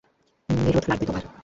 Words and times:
নিরোধ 0.49 0.85
লাগবে 0.89 1.05
তোমার? 1.09 1.23